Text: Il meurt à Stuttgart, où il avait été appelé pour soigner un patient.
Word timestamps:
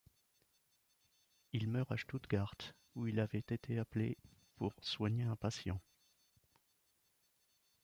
Il 1.53 1.67
meurt 1.69 1.91
à 1.91 1.95
Stuttgart, 1.95 2.55
où 2.95 3.05
il 3.05 3.19
avait 3.19 3.37
été 3.37 3.77
appelé 3.77 4.17
pour 4.55 4.73
soigner 4.81 5.25
un 5.25 5.35
patient. 5.35 5.79